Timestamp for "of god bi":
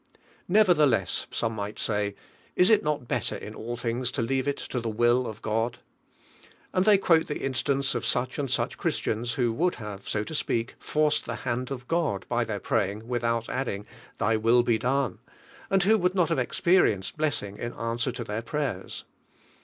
11.69-12.43